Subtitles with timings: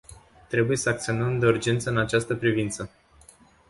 [0.49, 2.89] Trebuie să acționăm de urgență în această privință.